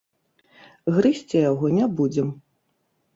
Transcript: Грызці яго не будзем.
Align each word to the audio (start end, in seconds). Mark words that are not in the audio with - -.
Грызці 0.95 1.37
яго 1.51 1.65
не 1.77 1.85
будзем. 1.99 2.33